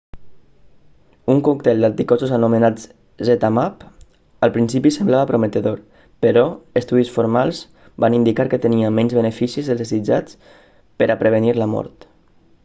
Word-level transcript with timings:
un 1.33 1.41
còctel 1.47 1.83
d'anticossos 1.83 2.31
anomenat 2.37 2.79
zmapp 3.29 3.83
al 4.47 4.53
principi 4.55 4.93
semblava 4.95 5.29
prometedor 5.33 5.83
però 6.27 6.45
estudis 6.83 7.13
formals 7.19 7.61
van 8.07 8.17
indicar 8.23 8.49
que 8.55 8.63
tenia 8.67 8.93
menys 8.99 9.17
beneficis 9.21 9.69
dels 9.73 9.83
desitjats 9.85 10.41
per 11.03 11.11
a 11.17 11.21
prevenir 11.25 11.55
la 11.63 11.73
mort 11.79 12.13